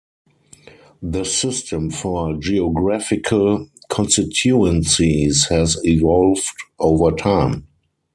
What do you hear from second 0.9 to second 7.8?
The system for geographical constituencies has evolved over time.